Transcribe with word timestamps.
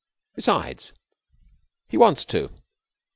Besides, 0.33 0.93
he 1.87 1.95
wants 1.95 2.25
to. 2.25 2.49